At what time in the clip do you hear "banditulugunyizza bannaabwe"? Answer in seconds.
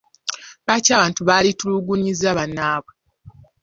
1.27-2.93